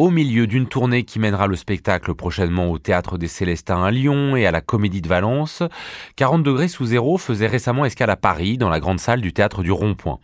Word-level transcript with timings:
Au 0.00 0.08
milieu 0.08 0.46
d'une 0.46 0.66
tournée 0.66 1.04
qui 1.04 1.18
mènera 1.18 1.46
le 1.46 1.56
spectacle 1.56 2.14
prochainement 2.14 2.70
au 2.70 2.78
Théâtre 2.78 3.18
des 3.18 3.28
Célestins 3.28 3.84
à 3.84 3.90
Lyon 3.90 4.34
et 4.34 4.46
à 4.46 4.50
la 4.50 4.62
Comédie 4.62 5.02
de 5.02 5.08
Valence, 5.08 5.62
40 6.16 6.42
degrés 6.42 6.68
sous 6.68 6.86
zéro 6.86 7.18
faisait 7.18 7.46
récemment 7.46 7.84
escale 7.84 8.08
à 8.08 8.16
Paris 8.16 8.56
dans 8.56 8.70
la 8.70 8.80
grande 8.80 8.98
salle 8.98 9.20
du 9.20 9.34
Théâtre 9.34 9.62
du 9.62 9.70
Rond-Point. 9.70 10.18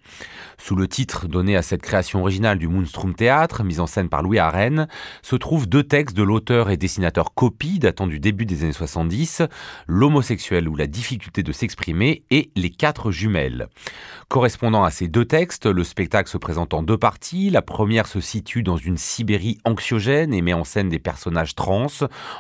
Sous 0.57 0.77
le 0.77 0.89
titre 0.89 1.29
donné 1.29 1.57
à 1.57 1.61
cette 1.61 1.83
création 1.83 2.21
originale 2.21 2.57
du 2.57 2.69
Moonstrom 2.69 3.15
Théâtre, 3.15 3.65
mise 3.65 3.81
en 3.81 3.87
scène 3.87 4.09
par 4.09 4.23
Louis 4.23 4.39
Arène, 4.39 4.89
se 5.21 5.37
trouvent 5.37 5.69
deux 5.69 5.83
textes 5.83 6.17
de 6.17 6.23
l'auteur 6.23 6.71
et 6.71 6.79
dessinateur 6.79 7.35
Copy 7.35 7.79
datant 7.79 8.07
du 8.07 8.19
début 8.19 8.47
des 8.47 8.65
années 8.65 8.73
70, 8.73 9.43
L'homosexuel 9.87 10.71
ou 10.71 10.77
la 10.77 10.87
difficulté 10.87 11.43
de 11.43 11.53
s'exprimer 11.53 12.25
et 12.31 12.51
Les 12.57 12.71
quatre 12.71 13.11
jumelles. 13.11 13.69
Correspondant 14.29 14.85
à 14.85 14.91
ces 14.91 15.09
deux 15.09 15.27
textes, 15.27 15.67
le 15.67 15.85
spectacle 15.85 16.31
se 16.31 16.39
présente 16.39 16.73
en 16.73 16.83
deux 16.83 16.97
parties. 16.97 17.51
La 17.51 17.61
première 17.61 18.07
se 18.07 18.21
situe 18.21 18.63
dans 18.63 18.79
une 18.79 18.97
Sibérie 18.97 19.59
anxiogène 19.67 20.33
et 20.33 20.41
met 20.41 20.55
en 20.55 20.65
scène 20.65 20.89
des 20.89 20.99
personnages 20.99 21.55
trans, 21.55 21.87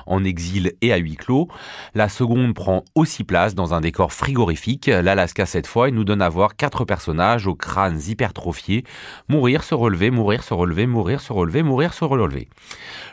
en 0.06 0.24
exil 0.24 0.72
et 0.80 0.92
à 0.92 0.96
huis 0.96 1.16
clos. 1.16 1.48
La 1.94 2.08
seconde 2.08 2.54
prend 2.54 2.84
aussi 2.94 3.24
place 3.24 3.54
dans 3.54 3.74
un 3.74 3.80
décor 3.80 4.12
frigorifique, 4.12 4.86
l'Alaska 4.86 5.44
cette 5.44 5.66
fois, 5.66 5.88
et 5.88 5.92
nous 5.92 6.04
donne 6.04 6.22
à 6.22 6.28
voir 6.28 6.56
quatre 6.56 6.84
personnages 6.84 7.46
aux 7.46 7.54
crânes 7.54 8.00
hypertrophiés, 8.06 8.84
mourir, 9.28 9.64
se 9.64 9.74
relever, 9.74 10.10
mourir, 10.10 10.42
se 10.42 10.54
relever, 10.54 10.86
mourir, 10.86 11.20
se 11.20 11.32
relever, 11.32 11.62
mourir, 11.62 11.92
se 11.92 12.04
relever. 12.04 12.48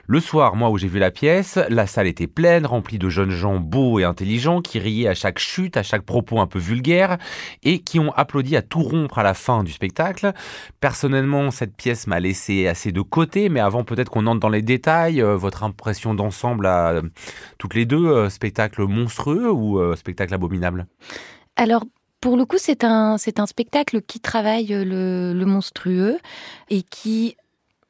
Le 0.05 0.20
soir, 0.20 0.57
moi 0.57 0.70
où 0.70 0.77
j'ai 0.77 0.89
vu 0.89 0.99
la 0.99 1.12
pièce, 1.12 1.57
la 1.70 1.88
salle 1.88 2.07
était 2.07 2.27
pleine, 2.27 2.66
remplie 2.66 2.99
de 2.99 3.07
jeunes 3.07 3.30
gens 3.30 3.57
beaux 3.57 3.99
et 3.99 4.03
intelligents 4.03 4.62
qui 4.62 4.77
riaient 4.77 5.07
à 5.07 5.13
chaque 5.13 5.39
chute, 5.39 5.77
à 5.77 5.84
chaque 5.84 6.02
propos 6.02 6.41
un 6.41 6.45
peu 6.45 6.59
vulgaire 6.59 7.17
et 7.63 7.79
qui 7.79 7.99
ont 7.99 8.12
applaudi 8.12 8.57
à 8.57 8.62
tout 8.62 8.81
rompre 8.81 9.20
à 9.20 9.23
la 9.23 9.34
fin 9.34 9.63
du 9.63 9.71
spectacle. 9.71 10.34
Personnellement, 10.81 11.52
cette 11.52 11.77
pièce 11.77 12.05
m'a 12.05 12.20
laissé 12.20 12.68
assez 12.68 12.91
de 12.91 12.99
côté, 12.99 13.48
mais 13.48 13.62
avant 13.62 13.85
peut-être 13.85 14.09
qu'on 14.09 14.27
entre 14.27 14.41
dans 14.41 14.49
les 14.49 14.62
détails, 14.62 15.21
euh, 15.21 15.37
votre 15.37 15.63
impression 15.63 16.13
d'ensemble 16.13 16.65
à 16.65 16.90
euh, 16.90 17.01
toutes 17.57 17.74
les 17.74 17.85
deux, 17.85 18.05
euh, 18.05 18.29
spectacle 18.29 18.85
monstrueux 18.85 19.49
ou 19.49 19.96
spectacle 19.96 20.34
abominable? 20.34 20.85
Alors, 21.55 21.85
pour 22.20 22.35
le 22.35 22.43
coup, 22.46 22.57
c'est 22.59 22.84
un, 22.84 23.18
c'est 23.18 23.40
un 23.40 23.46
spectacle 23.46 24.01
qui 24.01 24.20
travaille 24.20 24.68
le, 24.68 25.34
le 25.34 25.46
monstrueux 25.46 26.18
et 26.70 26.84
qui 26.84 27.37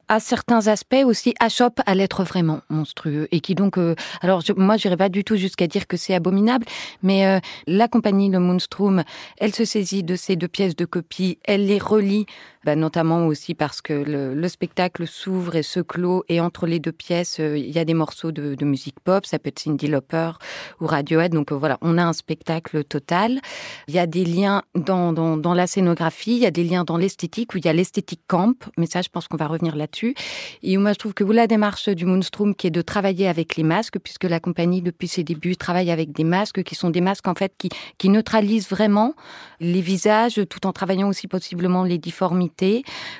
à 0.08 0.20
certains 0.20 0.66
aspects 0.68 1.04
aussi 1.04 1.34
achoppe 1.40 1.80
à 1.86 1.94
l'être 1.94 2.24
vraiment 2.24 2.60
monstrueux 2.68 3.28
et 3.32 3.40
qui 3.40 3.54
donc 3.54 3.78
euh, 3.78 3.94
alors 4.20 4.40
je, 4.40 4.52
moi 4.52 4.76
j'irai 4.76 4.96
pas 4.96 5.08
du 5.08 5.24
tout 5.24 5.36
jusqu'à 5.36 5.66
dire 5.66 5.86
que 5.86 5.96
c'est 5.96 6.14
abominable 6.14 6.66
mais 7.02 7.26
euh, 7.26 7.38
la 7.66 7.88
compagnie 7.88 8.30
le 8.30 8.38
Moonstrom 8.38 9.04
elle 9.38 9.54
se 9.54 9.64
saisit 9.64 10.02
de 10.02 10.16
ces 10.16 10.36
deux 10.36 10.48
pièces 10.48 10.76
de 10.76 10.84
copie 10.84 11.38
elle 11.44 11.66
les 11.66 11.78
relie 11.78 12.26
bah, 12.64 12.74
notamment 12.74 13.26
aussi 13.26 13.54
parce 13.54 13.80
que 13.80 13.92
le, 13.92 14.34
le 14.34 14.48
spectacle 14.48 15.06
s'ouvre 15.06 15.54
et 15.54 15.62
se 15.62 15.80
clôt 15.80 16.24
et 16.28 16.40
entre 16.40 16.66
les 16.66 16.80
deux 16.80 16.92
pièces 16.92 17.38
euh, 17.38 17.56
il 17.56 17.70
y 17.70 17.78
a 17.78 17.84
des 17.84 17.94
morceaux 17.94 18.32
de, 18.32 18.56
de, 18.56 18.64
musique 18.64 18.98
pop. 19.00 19.26
Ça 19.26 19.38
peut 19.38 19.48
être 19.48 19.60
Cindy 19.60 19.86
Lauper 19.86 20.32
ou 20.80 20.86
Radiohead. 20.86 21.32
Donc 21.32 21.52
euh, 21.52 21.54
voilà 21.54 21.78
on 21.82 21.98
a 21.98 22.02
un 22.02 22.12
spectacle 22.12 22.82
total. 22.82 23.40
Il 23.86 23.94
y 23.94 24.00
a 24.00 24.06
des 24.06 24.24
liens 24.24 24.62
dans, 24.74 25.12
dans, 25.12 25.36
dans 25.36 25.54
la 25.54 25.66
scénographie. 25.66 26.32
Il 26.32 26.42
y 26.42 26.46
a 26.46 26.50
des 26.50 26.64
liens 26.64 26.82
dans 26.84 26.96
l'esthétique 26.96 27.54
où 27.54 27.58
il 27.58 27.64
y 27.64 27.68
a 27.68 27.72
l'esthétique 27.72 28.22
camp. 28.26 28.54
Mais 28.76 28.86
ça 28.86 29.00
je 29.00 29.08
pense 29.08 29.28
qu'on 29.28 29.36
va 29.36 29.46
revenir 29.46 29.76
là 29.76 29.84
là-dessus. 29.84 30.14
Et 30.62 30.76
moi, 30.76 30.92
je 30.92 30.98
trouve 30.98 31.14
que 31.14 31.24
la 31.24 31.46
démarche 31.46 31.88
du 31.88 32.06
Moonstrom 32.06 32.54
qui 32.54 32.66
est 32.68 32.70
de 32.70 32.82
travailler 32.82 33.28
avec 33.28 33.56
les 33.56 33.62
masques, 33.62 33.98
puisque 33.98 34.24
la 34.24 34.40
compagnie, 34.40 34.82
depuis 34.82 35.08
ses 35.08 35.24
débuts, 35.24 35.56
travaille 35.56 35.90
avec 35.90 36.12
des 36.12 36.24
masques 36.24 36.62
qui 36.62 36.74
sont 36.74 36.90
des 36.90 37.00
masques, 37.00 37.28
en 37.28 37.34
fait, 37.34 37.52
qui, 37.58 37.68
qui 37.98 38.08
neutralisent 38.08 38.68
vraiment 38.68 39.14
les 39.60 39.80
visages, 39.80 40.40
tout 40.48 40.66
en 40.66 40.72
travaillant 40.72 41.08
aussi 41.08 41.26
possiblement 41.28 41.84
les 41.84 41.98
difformités, 41.98 42.53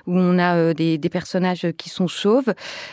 où 0.06 0.16
on 0.16 0.38
a 0.38 0.56
euh, 0.56 0.74
des, 0.74 0.98
personnages 1.08 1.68
qui 1.78 1.90
sont 1.90 2.08
chauves 2.08 2.52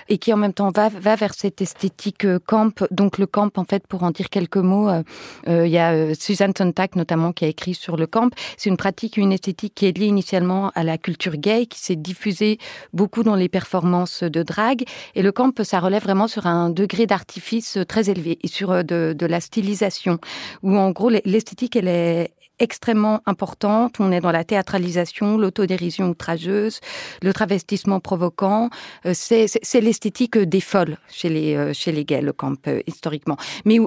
et 0.10 0.18
qui, 0.18 0.32
en 0.34 0.38
même 0.38 0.54
temps, 0.54 0.70
va, 0.70 0.90
vers 0.90 1.34
cette 1.34 1.62
esthétique 1.62 2.26
euh, 2.26 2.40
camp. 2.46 2.84
Donc, 2.92 3.18
le 3.18 3.26
camp, 3.26 3.58
en 3.58 3.66
fait, 3.66 3.88
pour 3.88 4.04
en 4.04 4.12
dire 4.12 4.30
quelques 4.30 4.58
mots, 4.58 4.90
euh, 4.90 5.66
il 5.66 5.72
y 5.72 5.80
a 5.80 6.14
Susan 6.14 6.52
Sontag, 6.56 6.96
notamment, 6.96 7.32
qui 7.32 7.46
a 7.46 7.48
écrit 7.48 7.74
sur 7.74 7.98
le 7.98 8.06
camp. 8.06 8.30
C'est 8.58 8.70
une 8.70 8.78
pratique, 8.78 9.18
une 9.18 9.32
esthétique 9.32 9.74
qui 9.74 9.88
est 9.88 9.98
liée 9.98 10.06
initialement 10.06 10.72
à 10.76 10.84
la 10.84 10.98
culture 10.98 11.38
gay, 11.38 11.66
qui 11.66 11.80
s'est 11.80 11.96
diffusée 11.96 12.60
beaucoup 12.94 13.24
dans 13.24 13.36
les 13.36 13.50
performances 13.50 13.72
performance 13.72 14.24
de 14.24 14.44
drague 14.44 14.84
et 15.16 15.22
le 15.22 15.32
camp 15.32 15.64
ça 15.64 15.80
relève 15.80 16.04
vraiment 16.04 16.28
sur 16.28 16.46
un 16.46 16.70
degré 16.70 17.06
d'artifice 17.06 17.78
très 17.88 18.10
élevé 18.10 18.38
et 18.44 18.48
sur 18.48 18.84
de 18.84 19.26
la 19.26 19.40
stylisation 19.40 20.20
où 20.62 20.76
en 20.78 20.92
gros 20.92 21.10
l'esthétique 21.10 21.76
elle 21.76 21.88
est 21.88 22.32
extrêmement 22.62 23.22
importante. 23.26 24.00
On 24.00 24.12
est 24.12 24.22
dans 24.22 24.32
la 24.32 24.44
théâtralisation, 24.44 25.38
l'autodérision 25.38 26.10
outrageuse, 26.10 26.80
le 27.22 27.34
travestissement 27.34 28.00
provoquant. 28.00 28.70
Euh, 29.06 29.14
c'est 29.14 29.82
l'esthétique 29.82 30.38
des 30.38 30.62
folles 30.62 30.98
chez 31.10 31.30
les, 31.30 31.56
euh, 31.56 31.74
chez 31.74 31.92
les 31.92 32.06
gays, 32.06 32.22
le 32.22 32.34
camp, 32.34 32.56
historiquement. 32.88 33.38
Mais 33.66 33.78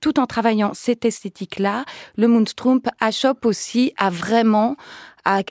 tout 0.00 0.20
en 0.20 0.26
travaillant 0.26 0.72
cette 0.74 1.04
esthétique-là, 1.04 1.84
le 2.16 2.28
Moonstrump 2.28 2.88
achoppe 3.00 3.46
aussi 3.46 3.92
à 3.96 4.10
vraiment 4.10 4.76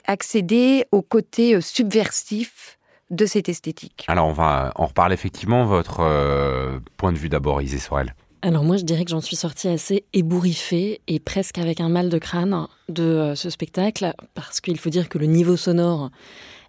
accéder 0.06 0.86
au 0.90 1.02
côté 1.02 1.60
subversif 1.60 2.76
de 3.10 3.26
cette 3.26 3.48
esthétique. 3.48 4.04
Alors 4.08 4.26
on 4.26 4.32
va 4.32 4.72
en 4.74 4.86
reparler 4.86 5.14
effectivement 5.14 5.64
votre 5.64 6.00
euh, 6.00 6.80
point 6.96 7.12
de 7.12 7.18
vue 7.18 7.28
d'abord 7.28 7.62
Isée 7.62 7.78
Sorel. 7.78 8.14
Alors 8.42 8.64
moi 8.64 8.76
je 8.76 8.84
dirais 8.84 9.04
que 9.04 9.10
j'en 9.10 9.20
suis 9.20 9.36
sortie 9.36 9.68
assez 9.68 10.04
ébouriffée 10.12 11.00
et 11.08 11.18
presque 11.18 11.58
avec 11.58 11.80
un 11.80 11.88
mal 11.88 12.10
de 12.10 12.18
crâne 12.18 12.66
de 12.88 13.02
euh, 13.02 13.34
ce 13.34 13.50
spectacle 13.50 14.12
parce 14.34 14.60
qu'il 14.60 14.78
faut 14.78 14.90
dire 14.90 15.08
que 15.08 15.18
le 15.18 15.26
niveau 15.26 15.56
sonore 15.56 16.10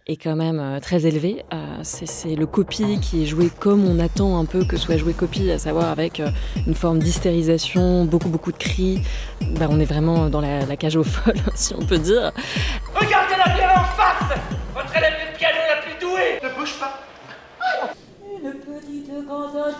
est 0.07 0.15
quand 0.15 0.37
même 0.37 0.59
euh, 0.59 0.79
très 0.79 1.05
élevé. 1.05 1.43
Euh, 1.53 1.79
c'est 1.83 2.35
le 2.35 2.45
copie 2.45 2.99
qui 3.01 3.23
est 3.23 3.25
joué 3.25 3.49
comme 3.59 3.85
on 3.85 3.99
attend 3.99 4.39
un 4.39 4.45
peu 4.45 4.63
que 4.63 4.77
soit 4.77 4.95
joué 4.95 5.13
copie, 5.13 5.51
à 5.51 5.59
savoir 5.59 5.89
avec 5.89 6.21
une 6.65 6.73
forme 6.73 6.99
d'hystérisation, 6.99 8.05
beaucoup 8.05 8.29
beaucoup 8.29 8.53
de 8.53 8.57
cris. 8.57 9.01
Ben, 9.41 9.67
on 9.69 9.79
est 9.81 9.85
vraiment 9.85 10.29
dans 10.29 10.41
la, 10.41 10.65
la 10.65 10.77
cage 10.77 10.95
aux 10.95 11.03
folles, 11.03 11.35
si 11.55 11.75
on 11.75 11.85
peut 11.85 11.99
dire. 11.99 12.31
Regardez-la 12.95 13.53
bien 13.53 13.69
en 13.71 13.83
face 13.83 14.39
Votre 14.73 14.97
élève 14.97 15.13
de 15.33 15.37
piano 15.37 15.57
la 15.69 15.81
plus 15.81 15.99
douée 15.99 16.39
Ne 16.41 16.57
bouge 16.57 16.79
pas 16.79 17.01
moi, 19.27 19.71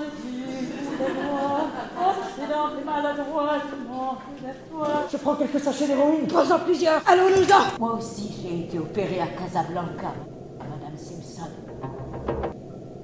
obsédante 2.68 2.82
et 2.82 2.86
maladroitement 2.86 4.18
vers 4.42 4.56
toi. 4.70 4.88
Je 5.12 5.18
prends 5.18 5.36
quelques 5.36 5.60
sachets 5.60 5.88
d'héroïne. 5.88 6.28
Trois 6.28 6.60
plusieurs. 6.60 7.02
Allons-nous-en 7.08 7.80
Moi 7.80 7.96
aussi, 7.96 8.34
j'ai 8.42 8.62
été 8.62 8.80
opéré 8.80 9.20
à 9.22 9.28
Casablanca, 9.28 10.14
Madame 10.60 10.98
Simpson. 10.98 11.50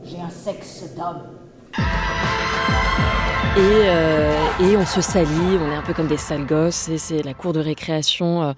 J'ai 0.03 0.19
un 0.19 0.29
sexe 0.29 0.83
d'homme. 0.95 1.23
Et, 3.55 3.59
euh, 3.59 4.33
et 4.61 4.77
on 4.77 4.85
se 4.85 4.99
salit, 4.99 5.29
on 5.61 5.71
est 5.71 5.75
un 5.75 5.83
peu 5.83 5.93
comme 5.93 6.07
des 6.07 6.17
sales 6.17 6.47
gosses, 6.47 6.89
et 6.89 6.97
c'est 6.97 7.21
la 7.21 7.35
cour 7.35 7.53
de 7.53 7.59
récréation, 7.59 8.41
euh, 8.41 8.53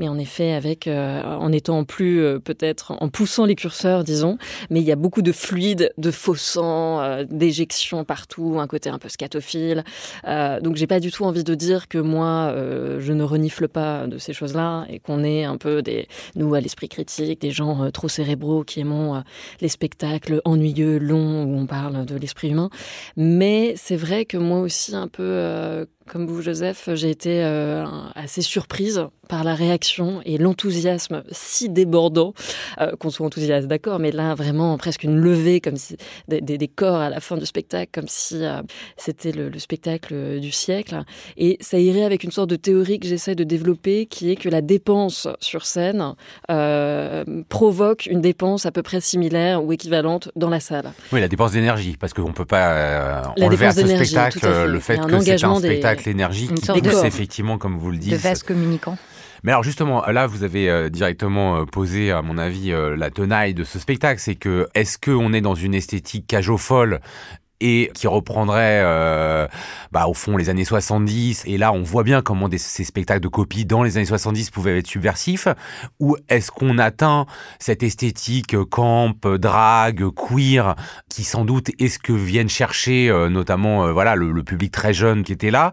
mais 0.00 0.08
en 0.08 0.18
effet 0.18 0.52
avec, 0.52 0.88
euh, 0.88 1.22
en 1.22 1.52
étant 1.52 1.84
plus 1.84 2.20
euh, 2.20 2.40
peut-être 2.40 2.94
en 3.00 3.08
poussant 3.08 3.44
les 3.44 3.54
curseurs, 3.54 4.02
disons, 4.02 4.38
mais 4.68 4.80
il 4.80 4.86
y 4.86 4.90
a 4.90 4.96
beaucoup 4.96 5.22
de 5.22 5.30
fluide, 5.30 5.92
de 5.98 6.10
faux 6.10 6.34
sang, 6.34 7.00
euh, 7.00 7.24
d'éjection 7.30 8.02
partout, 8.04 8.56
un 8.58 8.66
côté 8.66 8.90
un 8.90 8.98
peu 8.98 9.08
scatophile. 9.08 9.84
Euh, 10.26 10.58
donc 10.60 10.74
j'ai 10.74 10.88
pas 10.88 10.98
du 10.98 11.12
tout 11.12 11.24
envie 11.24 11.44
de 11.44 11.54
dire 11.54 11.86
que 11.86 11.98
moi 11.98 12.52
je 12.98 13.12
ne 13.12 13.22
renifle 13.22 13.68
pas 13.68 14.06
de 14.06 14.18
ces 14.18 14.32
choses-là 14.32 14.86
et 14.88 14.98
qu'on 14.98 15.22
est 15.22 15.44
un 15.44 15.58
peu 15.58 15.82
des 15.82 16.08
nous 16.34 16.54
à 16.54 16.60
l'esprit 16.60 16.88
critique, 16.88 17.40
des 17.40 17.50
gens 17.50 17.90
trop 17.92 18.08
cérébraux 18.08 18.64
qui 18.64 18.80
aimons 18.80 19.22
les 19.60 19.68
spectacles 19.68 20.40
ennuyeux, 20.44 20.98
longs 20.98 21.44
où 21.44 21.56
on 21.56 21.66
parle 21.66 22.04
de 22.04 22.16
l'esprit 22.16 22.48
humain. 22.48 22.70
Mais 23.16 23.74
c'est 23.76 23.96
vrai 23.96 24.24
que 24.24 24.39
moi 24.40 24.60
aussi 24.60 24.94
un 24.94 25.08
peu 25.08 25.22
euh, 25.22 25.86
comme 26.10 26.26
vous 26.26 26.42
Joseph, 26.42 26.88
j'ai 26.94 27.10
été 27.10 27.44
euh, 27.44 27.86
assez 28.16 28.42
surprise 28.42 29.06
par 29.28 29.44
la 29.44 29.54
réaction 29.54 30.20
et 30.24 30.38
l'enthousiasme 30.38 31.22
si 31.30 31.68
débordant 31.68 32.34
euh, 32.80 32.96
qu'on 32.96 33.10
soit 33.10 33.24
enthousiaste 33.24 33.68
d'accord 33.68 34.00
mais 34.00 34.10
là 34.10 34.34
vraiment 34.34 34.76
presque 34.76 35.04
une 35.04 35.14
levée 35.14 35.60
comme 35.60 35.76
si 35.76 35.96
des, 36.26 36.40
des, 36.40 36.58
des 36.58 36.66
corps 36.66 36.96
à 36.96 37.10
la 37.10 37.20
fin 37.20 37.36
du 37.36 37.46
spectacle 37.46 37.90
comme 37.94 38.08
si 38.08 38.44
euh, 38.44 38.60
c'était 38.96 39.30
le, 39.30 39.48
le 39.48 39.58
spectacle 39.60 40.40
du 40.40 40.50
siècle 40.50 41.04
et 41.36 41.58
ça 41.60 41.78
irait 41.78 42.02
avec 42.02 42.24
une 42.24 42.32
sorte 42.32 42.50
de 42.50 42.56
théorie 42.56 42.98
que 42.98 43.06
j'essaie 43.06 43.36
de 43.36 43.44
développer 43.44 44.06
qui 44.06 44.32
est 44.32 44.36
que 44.36 44.48
la 44.48 44.62
dépense 44.62 45.28
sur 45.38 45.64
scène 45.64 46.14
provoque 47.48 48.06
une 48.06 48.20
dépense 48.20 48.66
à 48.66 48.72
peu 48.72 48.82
près 48.82 49.00
similaire 49.00 49.64
ou 49.64 49.72
équivalente 49.72 50.32
dans 50.34 50.50
la 50.50 50.58
salle 50.58 50.92
oui 51.12 51.20
la 51.20 51.28
dépense 51.28 51.52
d'énergie 51.52 51.96
parce 51.96 52.12
qu'on 52.12 52.32
peut 52.32 52.44
pas 52.44 53.32
enlever 53.40 53.66
à 53.66 53.72
ce 53.72 53.86
spectacle 53.86 54.40
fait. 54.40 54.66
le 54.66 54.80
fait 54.80 54.98
que 54.98 55.20
c'est 55.20 55.44
un 55.44 55.54
spectacle 55.54 55.99
l'énergie 56.04 56.48
qui 56.48 56.80
pousse 56.80 57.04
effectivement 57.04 57.58
comme 57.58 57.78
vous 57.78 57.90
le 57.90 57.98
dites 57.98 58.12
de 58.12 58.16
vase 58.16 58.42
communicant 58.42 58.96
mais 59.42 59.52
alors 59.52 59.62
justement, 59.62 60.04
là, 60.06 60.26
vous 60.26 60.44
avez 60.44 60.68
euh, 60.68 60.88
directement 60.88 61.60
euh, 61.60 61.64
posé, 61.64 62.10
à 62.10 62.22
mon 62.22 62.36
avis, 62.36 62.72
euh, 62.72 62.96
la 62.96 63.10
tenaille 63.10 63.54
de 63.54 63.64
ce 63.64 63.78
spectacle. 63.78 64.20
C'est 64.20 64.34
que 64.34 64.68
est-ce 64.74 64.98
qu'on 64.98 65.32
est 65.32 65.40
dans 65.40 65.54
une 65.54 65.74
esthétique 65.74 66.26
cage 66.26 66.54
folle 66.56 67.00
et 67.60 67.90
qui 67.94 68.06
reprendrait 68.06 68.80
euh, 68.82 69.46
bah, 69.92 70.06
au 70.06 70.14
fond 70.14 70.36
les 70.36 70.48
années 70.48 70.64
70 70.64 71.44
et 71.46 71.58
là 71.58 71.72
on 71.72 71.82
voit 71.82 72.02
bien 72.02 72.22
comment 72.22 72.48
ces 72.56 72.84
spectacles 72.84 73.20
de 73.20 73.28
copie 73.28 73.64
dans 73.64 73.82
les 73.82 73.96
années 73.96 74.06
70 74.06 74.50
pouvaient 74.50 74.78
être 74.78 74.86
subversifs. 74.86 75.48
Ou 75.98 76.16
est-ce 76.28 76.50
qu'on 76.50 76.78
atteint 76.78 77.26
cette 77.58 77.82
esthétique 77.82 78.56
camp, 78.70 79.14
drague, 79.26 80.04
queer 80.14 80.74
qui 81.08 81.24
sans 81.24 81.44
doute 81.44 81.70
est 81.78 81.88
ce 81.88 81.98
que 81.98 82.12
viennent 82.12 82.48
chercher 82.48 83.10
euh, 83.10 83.28
notamment 83.28 83.86
euh, 83.86 83.92
voilà 83.92 84.14
le 84.14 84.42
public 84.42 84.72
très 84.72 84.92
jeune 84.92 85.22
qui 85.22 85.32
était 85.32 85.50
là? 85.50 85.72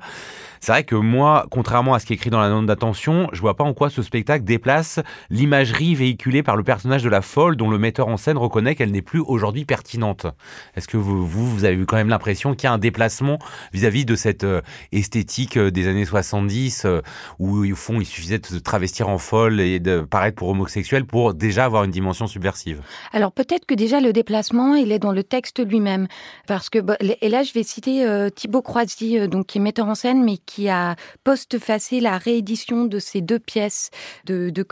C'est 0.59 0.71
vrai 0.71 0.83
que 0.83 0.95
moi, 0.95 1.45
contrairement 1.51 1.94
à 1.94 2.00
ce 2.00 2.06
qui 2.06 2.13
est 2.13 2.15
écrit 2.15 2.30
dans 2.30 2.39
la 2.39 2.50
note 2.50 2.65
d'attention, 2.65 3.30
je 3.33 3.42
vois 3.42 3.56
pas 3.56 3.63
en 3.63 3.74
quoi 3.74 3.89
ce 3.89 4.01
spectacle 4.01 4.44
déplace 4.44 5.00
l'imagerie 5.30 5.95
véhiculée 5.95 6.44
par 6.44 6.56
le 6.56 6.63
personnage 6.63 7.04
de 7.04 7.09
la 7.09 7.21
folle 7.21 7.56
dont 7.56 7.69
le 7.69 7.77
metteur 7.77 8.07
en 8.07 8.18
scène 8.18 8.38
reconnaît 8.38 8.75
qu'elle 8.75 8.92
n'est 8.92 9.01
plus 9.01 9.19
aujourd'hui 9.19 9.65
pertinente. 9.65 10.27
Est-ce 10.75 10.88
que 10.88 10.98
vous, 10.98 11.25
vous, 11.25 11.65
avez 11.65 11.75
eu 11.75 11.86
quand 11.86 11.98
même 11.98 12.09
l'impression 12.09 12.54
qu'il 12.54 12.65
y 12.65 12.68
a 12.68 12.74
un 12.74 12.77
déplacement 12.77 13.39
vis-à-vis 13.74 14.06
de 14.06 14.15
cette 14.15 14.44
euh, 14.44 14.62
esthétique 14.92 15.57
euh, 15.57 15.71
des 15.71 15.88
années 15.88 16.06
70 16.06 16.86
euh, 16.86 17.01
où 17.39 17.65
au 17.65 17.75
fond 17.75 18.00
il 18.00 18.06
suffisait 18.06 18.39
de 18.39 18.45
se 18.45 18.56
travestir 18.56 19.10
en 19.10 19.18
folle 19.18 19.60
et 19.60 19.80
de 19.80 20.01
paraître 20.01 20.36
pour 20.36 20.50
homosexuel 20.50 21.06
pour 21.06 21.33
déjà 21.33 21.65
avoir 21.65 21.83
une 21.83 21.92
dimension 21.92 22.27
subversive? 22.27 22.81
Alors 23.12 23.31
peut-être 23.31 23.65
que 23.65 23.75
déjà 23.75 24.00
le 24.00 24.13
déplacement 24.13 24.75
il 24.75 24.92
est 24.92 25.00
dans 25.00 25.12
le 25.12 25.24
texte 25.24 25.65
lui-même 25.65 26.07
parce 26.48 26.69
que 26.69 26.80
et 27.21 27.30
là 27.30 27.44
je 27.44 27.53
vais 27.53 27.63
citer 27.63 28.06
Thibaut 28.36 28.62
Croisy 28.62 29.18
euh, 29.18 29.27
donc 29.27 29.48
qui 29.48 29.57
est 29.57 29.62
metteur 29.62 29.88
en 29.88 29.95
scène 29.95 30.24
mais 30.24 30.38
qui 30.48 30.70
a 30.70 30.96
postfacé 31.24 32.00
la 32.00 32.18
réédition 32.18 32.86
de 32.86 32.98
ces 32.98 33.22
deux 33.22 33.40
pièces 33.40 33.92
de, 34.26 34.50
de 34.50 34.64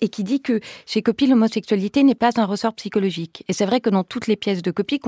et 0.00 0.08
qui 0.08 0.24
dit 0.24 0.40
que 0.40 0.60
chez 0.86 1.02
Copie, 1.02 1.26
l'homosexualité 1.26 2.02
n'est 2.02 2.14
pas 2.14 2.30
un 2.36 2.44
ressort 2.44 2.74
psychologique. 2.74 3.44
Et 3.48 3.52
c'est 3.52 3.66
vrai 3.66 3.80
que 3.80 3.90
dans 3.90 4.04
toutes 4.04 4.26
les 4.26 4.36
pièces 4.36 4.62
de 4.62 4.70
Copie, 4.70 5.00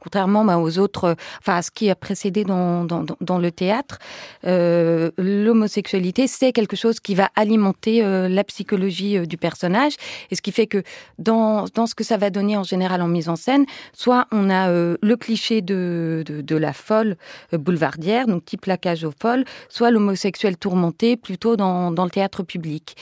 contrairement 0.00 0.44
bah, 0.44 0.58
aux 0.58 0.78
autres, 0.78 1.16
enfin 1.40 1.56
à 1.56 1.62
ce 1.62 1.70
qui 1.70 1.90
a 1.90 1.94
précédé 1.94 2.44
dans, 2.44 2.84
dans, 2.84 3.38
le 3.38 3.50
théâtre, 3.50 3.98
euh, 4.44 5.10
l'homosexualité, 5.18 6.26
c'est 6.26 6.52
quelque 6.52 6.76
chose 6.76 7.00
qui 7.00 7.14
va 7.14 7.30
alimenter 7.36 8.04
euh, 8.04 8.28
la 8.28 8.44
psychologie 8.44 9.18
euh, 9.18 9.26
du 9.26 9.36
personnage. 9.36 9.94
Et 10.30 10.36
ce 10.36 10.42
qui 10.42 10.52
fait 10.52 10.66
que 10.66 10.82
dans, 11.18 11.64
dans 11.74 11.86
ce 11.86 11.94
que 11.94 12.04
ça 12.04 12.16
va 12.16 12.30
donner 12.30 12.56
en 12.56 12.64
général 12.64 13.02
en 13.02 13.08
mise 13.08 13.28
en 13.28 13.36
scène, 13.36 13.66
soit 13.92 14.26
on 14.30 14.50
a 14.50 14.66
le 14.68 15.16
cliché 15.16 15.62
de, 15.62 16.24
de, 16.26 16.56
la 16.56 16.72
folle 16.72 17.16
boulevardière, 17.52 18.26
donc 18.26 18.44
type 18.44 18.62
plaquage 18.62 19.04
aux 19.04 19.12
folles, 19.18 19.44
soit 19.68 19.90
l'homosexuel 19.90 20.56
tourmenté 20.56 21.16
plutôt 21.16 21.56
dans, 21.56 21.90
dans 21.90 22.04
le 22.04 22.10
théâtre 22.10 22.42
public. 22.42 22.96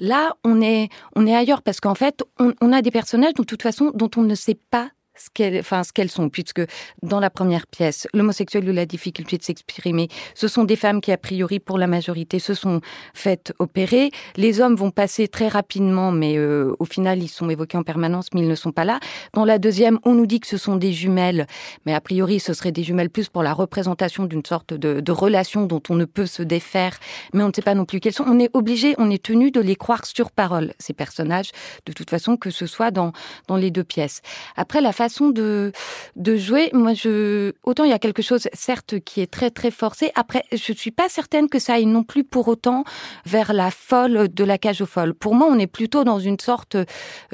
Là, 0.00 0.34
on 0.44 0.60
est, 0.60 0.88
on 1.14 1.26
est 1.26 1.34
ailleurs 1.34 1.62
parce 1.62 1.80
qu'en 1.80 1.94
fait, 1.94 2.22
on, 2.38 2.52
on 2.60 2.72
a 2.72 2.82
des 2.82 2.90
personnages 2.90 3.34
de 3.34 3.42
toute 3.42 3.62
façon 3.62 3.92
dont 3.94 4.10
on 4.16 4.22
ne 4.22 4.34
sait 4.34 4.58
pas 4.70 4.90
ce 5.18 5.28
qu'elles 5.32 5.60
enfin, 5.60 5.82
qu'elles 5.92 6.10
sont, 6.10 6.28
puisque 6.28 6.62
dans 7.02 7.20
la 7.20 7.30
première 7.30 7.66
pièce, 7.66 8.06
l'homosexuel 8.14 8.68
ou 8.68 8.72
la 8.72 8.86
difficulté 8.86 9.36
de 9.36 9.42
s'exprimer, 9.42 10.08
ce 10.34 10.48
sont 10.48 10.64
des 10.64 10.76
femmes 10.76 11.00
qui, 11.00 11.12
a 11.12 11.18
priori, 11.18 11.58
pour 11.58 11.78
la 11.78 11.86
majorité, 11.86 12.38
se 12.38 12.54
sont 12.54 12.80
faites 13.14 13.52
opérer. 13.58 14.10
Les 14.36 14.60
hommes 14.60 14.76
vont 14.76 14.90
passer 14.90 15.28
très 15.28 15.48
rapidement, 15.48 16.12
mais 16.12 16.36
euh, 16.36 16.74
au 16.78 16.84
final, 16.84 17.22
ils 17.22 17.28
sont 17.28 17.50
évoqués 17.50 17.76
en 17.76 17.82
permanence, 17.82 18.26
mais 18.34 18.40
ils 18.40 18.48
ne 18.48 18.54
sont 18.54 18.72
pas 18.72 18.84
là. 18.84 19.00
Dans 19.32 19.44
la 19.44 19.58
deuxième, 19.58 19.98
on 20.04 20.14
nous 20.14 20.26
dit 20.26 20.40
que 20.40 20.46
ce 20.46 20.56
sont 20.56 20.76
des 20.76 20.92
jumelles, 20.92 21.46
mais 21.86 21.94
a 21.94 22.00
priori, 22.00 22.40
ce 22.40 22.52
seraient 22.52 22.72
des 22.72 22.84
jumelles 22.84 23.10
plus 23.10 23.28
pour 23.28 23.42
la 23.42 23.52
représentation 23.52 24.24
d'une 24.24 24.44
sorte 24.44 24.74
de, 24.74 25.00
de 25.00 25.12
relation 25.12 25.66
dont 25.66 25.82
on 25.88 25.94
ne 25.94 26.04
peut 26.04 26.26
se 26.26 26.42
défaire, 26.42 26.98
mais 27.34 27.42
on 27.42 27.48
ne 27.48 27.52
sait 27.52 27.62
pas 27.62 27.74
non 27.74 27.84
plus 27.84 28.00
quelles 28.00 28.12
sont. 28.12 28.24
On 28.26 28.38
est 28.38 28.50
obligé, 28.54 28.94
on 28.98 29.10
est 29.10 29.22
tenu 29.22 29.50
de 29.50 29.60
les 29.60 29.76
croire 29.76 30.06
sur 30.06 30.30
parole, 30.30 30.74
ces 30.78 30.92
personnages, 30.92 31.50
de 31.86 31.92
toute 31.92 32.10
façon, 32.10 32.36
que 32.36 32.50
ce 32.50 32.66
soit 32.66 32.90
dans, 32.90 33.12
dans 33.48 33.56
les 33.56 33.70
deux 33.70 33.84
pièces. 33.84 34.20
Après, 34.56 34.80
la 34.80 34.92
de, 35.30 35.72
de 36.16 36.36
jouer, 36.36 36.70
moi, 36.72 36.94
je, 36.94 37.52
autant 37.62 37.84
il 37.84 37.90
y 37.90 37.94
a 37.94 37.98
quelque 37.98 38.22
chose, 38.22 38.48
certes, 38.52 39.00
qui 39.00 39.20
est 39.20 39.30
très, 39.30 39.50
très 39.50 39.70
forcé. 39.70 40.10
Après, 40.14 40.44
je 40.52 40.72
suis 40.72 40.90
pas 40.90 41.08
certaine 41.08 41.48
que 41.48 41.58
ça 41.58 41.74
aille 41.74 41.86
non 41.86 42.02
plus 42.02 42.24
pour 42.24 42.48
autant 42.48 42.84
vers 43.26 43.52
la 43.52 43.70
folle 43.70 44.28
de 44.28 44.44
la 44.44 44.58
cage 44.58 44.80
aux 44.80 44.86
folles. 44.86 45.14
Pour 45.14 45.34
moi, 45.34 45.48
on 45.50 45.58
est 45.58 45.66
plutôt 45.66 46.04
dans 46.04 46.18
une 46.18 46.38
sorte 46.38 46.76
euh, 46.76 46.84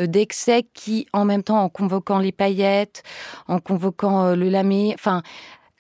d'excès 0.07 0.65
qui, 0.75 1.07
en 1.13 1.25
même 1.25 1.43
temps, 1.43 1.63
en 1.63 1.69
convoquant 1.69 2.19
les 2.19 2.33
paillettes, 2.33 3.03
en 3.49 3.59
convoquant 3.59 4.25
euh, 4.25 4.37
le 4.37 4.49
lamé, 4.49 4.93
enfin, 4.95 5.23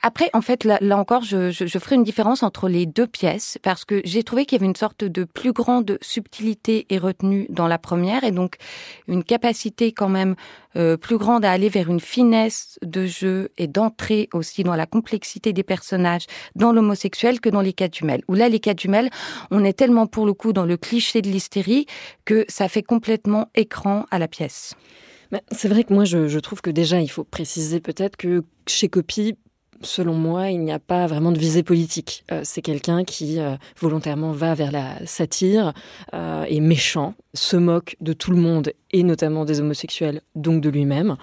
après, 0.06 0.29
en 0.35 0.43
fait, 0.43 0.65
là, 0.65 0.79
encore, 0.99 1.23
je, 1.23 1.51
je, 1.51 1.65
je, 1.65 1.79
ferai 1.79 1.95
une 1.95 2.05
différence 2.05 2.43
entre 2.43 2.69
les 2.69 2.85
deux 2.85 3.06
pièces 3.06 3.56
parce 3.62 3.87
que 3.87 4.03
j'ai 4.05 4.23
trouvé 4.23 4.45
qu'il 4.45 4.56
y 4.56 4.61
avait 4.61 4.69
une 4.69 4.77
sorte 4.77 5.03
de 5.03 5.25
plus 5.25 5.53
grande 5.53 5.97
subtilité 6.03 6.85
et 6.91 6.99
retenue 6.99 7.47
dans 7.49 7.67
la 7.69 7.79
première 7.79 8.23
et 8.23 8.31
donc 8.31 8.56
une 9.09 9.25
capacité 9.25 9.93
quand 9.93 10.11
même 10.11 10.35
euh, 10.77 10.99
plus 10.99 11.17
grande 11.17 11.43
à 11.47 11.51
aller 11.51 11.71
vers 11.71 11.89
une 11.89 12.01
finesse 12.01 12.79
de 12.83 13.06
jeu 13.06 13.49
et 13.56 13.67
d'entrer 13.67 14.29
aussi 14.35 14.62
dans 14.62 14.77
la 14.77 14.85
complexité 14.85 15.55
des 15.55 15.62
personnages 15.62 16.27
dans 16.55 16.73
l'homosexuel 16.73 17.41
que 17.41 17.49
dans 17.49 17.62
les 17.62 17.73
cas 17.73 17.89
jumelles. 17.91 18.25
Où 18.29 18.35
là, 18.35 18.51
les 18.51 18.61
cas 18.61 18.75
jumelles, 18.77 19.09
on 19.51 19.65
est 19.65 19.73
tellement 19.73 20.06
pour 20.06 20.27
le 20.27 20.35
coup 20.35 20.53
dans 20.53 20.67
le 20.67 20.77
cliché 20.77 21.23
de 21.23 21.31
l'hystérie 21.31 21.87
que 22.27 22.45
ça 22.49 22.69
fait 22.69 22.83
complètement 22.83 23.49
écran 23.55 24.05
à 24.11 24.19
la 24.19 24.29
pièce. 24.29 24.75
C'est 25.51 25.69
vrai 25.69 25.83
que 25.83 25.95
moi, 25.95 26.05
je, 26.05 26.29
je 26.29 26.39
trouve 26.41 26.61
que 26.61 26.71
déjà, 26.71 27.01
il 27.01 27.09
faut 27.09 27.25
préciser 27.25 27.81
peut-être 27.81 28.19
que 28.19 28.45
chez 28.67 28.89
Copie, 28.89 29.35
selon 29.82 30.15
moi, 30.15 30.50
il 30.50 30.61
n'y 30.61 30.73
a 30.73 30.79
pas 30.79 31.06
vraiment 31.06 31.32
de 31.32 31.38
visée 31.38 31.62
politique. 31.62 32.25
Euh, 32.32 32.41
c'est 32.44 32.62
quelqu'un 32.62 33.05
qui 33.05 33.41
euh, 33.41 33.56
volontairement 33.79 34.32
va 34.32 34.55
vers 34.55 34.73
la 34.73 35.05
satire, 35.06 35.73
euh, 36.15 36.44
est 36.44 36.61
méchant, 36.61 37.15
se 37.35 37.56
moque 37.56 37.97
de 38.00 38.12
tout 38.12 38.31
le 38.31 38.37
monde 38.37 38.73
et 38.93 39.03
notamment 39.03 39.44
des 39.44 39.61
homosexuels, 39.61 40.21
donc 40.35 40.61
de 40.61 40.69
lui-même. 40.69 41.17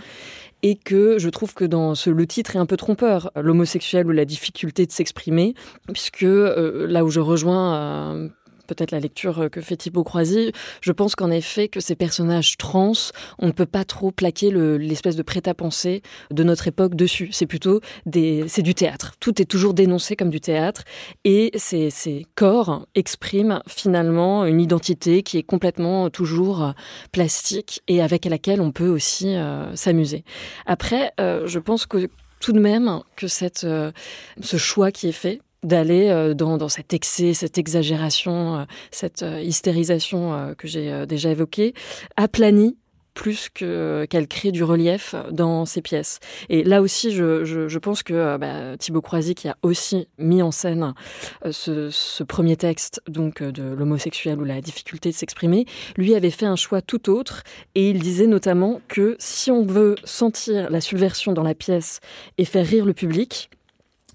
Et 0.63 0.75
que 0.75 1.18
je 1.18 1.30
trouve 1.30 1.56
que 1.56 1.65
dans 1.65 1.95
ce, 1.95 2.09
le 2.12 2.27
titre 2.27 2.56
est 2.56 2.59
un 2.59 2.68
peu 2.68 2.77
trompeur, 2.77 3.31
l'homosexuel 3.36 4.06
ou 4.06 4.12
la 4.12 4.25
difficulté 4.25 4.86
de 4.86 4.92
s'exprimer, 4.92 5.56
puisque 5.92 6.24
euh, 6.24 6.86
là 6.88 7.04
où 7.04 7.09
je 7.09 7.19
rejoins 7.19 8.30
peut-être 8.71 8.91
la 8.91 9.00
lecture 9.00 9.50
que 9.51 9.59
fait 9.59 9.75
Thibaut 9.75 10.06
Croisy, 10.06 10.53
je 10.79 10.91
pense 10.94 11.15
qu'en 11.15 11.29
effet 11.29 11.68
que 11.68 11.81
ces 11.81 11.95
personnages 11.95 12.56
trans, 12.57 12.94
on 13.38 13.47
ne 13.47 13.51
peut 13.51 13.65
pas 13.65 13.83
trop 13.83 14.12
plaquer 14.12 14.50
l'espèce 14.51 15.15
le, 15.15 15.19
de 15.19 15.23
prêt-à-penser 15.23 16.01
de 16.31 16.44
notre 16.44 16.68
époque 16.68 16.95
dessus. 16.95 17.29
C'est 17.33 17.47
plutôt 17.47 17.81
des, 18.06 18.45
c'est 18.47 18.62
du 18.62 18.73
théâtre. 18.73 19.13
Tout 19.19 19.41
est 19.41 19.45
toujours 19.45 19.73
dénoncé 19.73 20.15
comme 20.15 20.29
du 20.29 20.39
théâtre 20.39 20.83
et 21.25 21.51
ces, 21.56 21.91
corps 22.35 22.88
expriment 22.95 23.62
finalement 23.68 24.45
une 24.45 24.62
identité 24.62 25.21
qui 25.23 25.38
est 25.38 25.44
complètement 25.44 26.09
toujours 26.09 26.73
plastique 27.12 27.81
et 27.88 28.01
avec 28.01 28.25
laquelle 28.25 28.62
on 28.62 28.71
peut 28.71 28.88
aussi 28.88 29.35
euh, 29.35 29.75
s'amuser. 29.75 30.23
Après, 30.65 31.12
euh, 31.19 31.45
je 31.47 31.59
pense 31.59 31.85
que 31.85 32.09
tout 32.39 32.53
de 32.53 32.59
même 32.59 33.01
que 33.15 33.27
cette, 33.27 33.63
euh, 33.63 33.91
ce 34.41 34.57
choix 34.57 34.91
qui 34.91 35.07
est 35.07 35.13
fait 35.13 35.41
d'aller 35.63 36.09
euh, 36.09 36.33
dans, 36.33 36.69
cet 36.69 36.93
excès, 36.93 37.33
cette 37.33 37.57
exagération, 37.57 38.59
euh, 38.59 38.63
cette 38.91 39.23
euh, 39.23 39.41
hystérisation 39.41 40.55
que 40.57 40.67
j'ai 40.67 41.05
déjà 41.05 41.29
évoquée, 41.29 41.73
aplanit 42.15 42.77
plus 43.13 43.49
que 43.53 44.06
qu'elle 44.09 44.27
crée 44.27 44.51
du 44.51 44.63
relief 44.63 45.15
dans 45.31 45.65
ses 45.65 45.81
pièces. 45.81 46.19
Et 46.49 46.63
là 46.63 46.81
aussi, 46.81 47.11
je 47.11 47.77
pense 47.77 48.03
que 48.03 48.37
bah, 48.37 48.77
Thibaut 48.77 49.01
Croisy, 49.01 49.35
qui 49.35 49.49
a 49.49 49.57
aussi 49.63 50.07
mis 50.18 50.41
en 50.41 50.51
scène 50.51 50.94
ce, 51.49 51.89
ce 51.89 52.23
premier 52.23 52.56
texte, 52.56 53.01
donc 53.09 53.44
de 53.44 53.63
l'homosexuel 53.63 54.39
ou 54.39 54.45
la 54.45 54.61
difficulté 54.61 55.09
de 55.09 55.15
s'exprimer, 55.15 55.65
lui 55.97 56.15
avait 56.15 56.30
fait 56.30 56.45
un 56.45 56.56
choix 56.56 56.81
tout 56.81 57.09
autre. 57.09 57.44
Et 57.75 57.89
il 57.89 57.99
disait 57.99 58.27
notamment 58.27 58.80
que 58.87 59.18
si 59.19 59.51
on 59.51 59.65
veut 59.65 59.95
sentir 60.06 60.69
la 60.69 60.80
subversion 60.80 61.33
dans 61.33 61.44
la 61.44 61.56
pièce 61.56 61.99
et 62.37 62.45
faire 62.45 62.65
rire 62.65 62.85
le 62.85 62.94
public, 62.94 63.49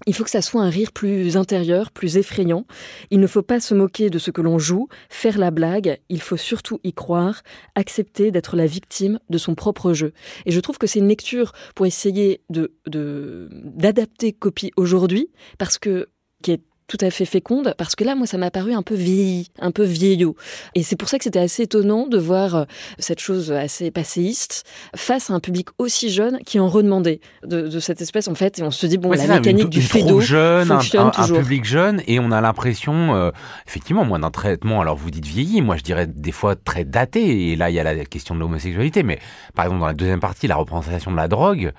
il 0.05 0.13
faut 0.13 0.23
que 0.23 0.29
ça 0.29 0.41
soit 0.41 0.61
un 0.61 0.69
rire 0.69 0.91
plus 0.91 1.37
intérieur, 1.37 1.91
plus 1.91 2.17
effrayant. 2.17 2.65
Il 3.09 3.19
ne 3.19 3.27
faut 3.27 3.41
pas 3.41 3.59
se 3.59 3.73
moquer 3.73 4.09
de 4.09 4.19
ce 4.19 4.31
que 4.31 4.41
l'on 4.41 4.59
joue, 4.59 4.87
faire 5.09 5.37
la 5.37 5.51
blague, 5.51 5.99
il 6.09 6.21
faut 6.21 6.37
surtout 6.37 6.79
y 6.83 6.93
croire, 6.93 7.41
accepter 7.75 8.31
d'être 8.31 8.55
la 8.55 8.67
victime 8.67 9.19
de 9.29 9.37
son 9.37 9.55
propre 9.55 9.93
jeu. 9.93 10.13
Et 10.45 10.51
je 10.51 10.59
trouve 10.59 10.77
que 10.77 10.87
c'est 10.87 10.99
une 10.99 11.07
lecture 11.07 11.53
pour 11.75 11.85
essayer 11.85 12.41
de 12.49 12.73
d'adapter 12.87 14.33
copie 14.33 14.71
aujourd'hui, 14.75 15.29
parce 15.57 15.77
que 15.77 16.09
qui 16.43 16.51
est 16.51 16.61
tout 16.87 16.97
à 17.01 17.09
fait 17.09 17.25
féconde 17.25 17.73
parce 17.77 17.95
que 17.95 18.03
là 18.03 18.15
moi 18.15 18.27
ça 18.27 18.37
m'a 18.37 18.51
paru 18.51 18.73
un 18.73 18.81
peu 18.81 18.95
vieilli, 18.95 19.49
un 19.59 19.71
peu 19.71 19.83
vieillot. 19.83 20.35
Et 20.75 20.83
c'est 20.83 20.95
pour 20.95 21.09
ça 21.09 21.17
que 21.17 21.23
c'était 21.23 21.39
assez 21.39 21.63
étonnant 21.63 22.07
de 22.07 22.17
voir 22.17 22.55
euh, 22.55 22.65
cette 22.97 23.19
chose 23.19 23.51
assez 23.51 23.91
passéiste 23.91 24.65
face 24.95 25.29
à 25.29 25.33
un 25.33 25.39
public 25.39 25.67
aussi 25.77 26.09
jeune 26.09 26.39
qui 26.45 26.59
en 26.59 26.67
redemandait 26.67 27.19
de, 27.43 27.67
de 27.67 27.79
cette 27.79 28.01
espèce 28.01 28.27
en 28.27 28.35
fait 28.35 28.59
et 28.59 28.63
on 28.63 28.71
se 28.71 28.85
dit 28.87 28.97
bon 28.97 29.09
ouais, 29.09 29.17
la 29.17 29.35
mécanique 29.35 29.65
une, 29.65 29.69
du 29.69 29.81
fédo 29.81 30.19
jeune, 30.21 30.67
fonctionne 30.67 31.01
un, 31.01 31.07
un, 31.07 31.11
toujours. 31.11 31.37
un 31.37 31.41
public 31.41 31.65
jeune 31.65 32.01
et 32.07 32.19
on 32.19 32.31
a 32.31 32.41
l'impression 32.41 33.15
euh, 33.15 33.31
effectivement 33.67 34.05
moi 34.05 34.19
d'un 34.19 34.31
traitement 34.31 34.81
alors 34.81 34.95
vous 34.95 35.11
dites 35.11 35.25
vieilli, 35.25 35.61
moi 35.61 35.75
je 35.75 35.83
dirais 35.83 36.07
des 36.07 36.31
fois 36.31 36.55
très 36.55 36.85
daté 36.85 37.51
et 37.51 37.55
là 37.55 37.69
il 37.69 37.73
y 37.75 37.79
a 37.79 37.83
la 37.83 38.05
question 38.05 38.35
de 38.35 38.39
l'homosexualité 38.39 39.03
mais 39.03 39.19
par 39.55 39.65
exemple 39.65 39.81
dans 39.81 39.87
la 39.87 39.93
deuxième 39.93 40.19
partie 40.19 40.47
la 40.47 40.55
représentation 40.55 41.11
de 41.11 41.17
la 41.17 41.27
drogue 41.27 41.73